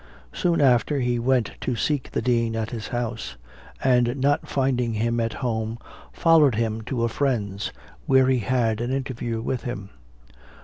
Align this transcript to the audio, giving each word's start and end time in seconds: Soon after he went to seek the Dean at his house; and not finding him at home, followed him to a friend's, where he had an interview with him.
Soon 0.33 0.61
after 0.61 0.99
he 0.99 1.19
went 1.19 1.51
to 1.61 1.75
seek 1.75 2.09
the 2.09 2.23
Dean 2.23 2.55
at 2.55 2.71
his 2.71 2.87
house; 2.87 3.37
and 3.83 4.17
not 4.19 4.47
finding 4.47 4.93
him 4.95 5.19
at 5.19 5.33
home, 5.45 5.77
followed 6.11 6.55
him 6.55 6.81
to 6.85 7.03
a 7.03 7.07
friend's, 7.07 7.71
where 8.07 8.25
he 8.27 8.39
had 8.39 8.81
an 8.81 8.89
interview 8.89 9.41
with 9.43 9.61
him. 9.61 9.91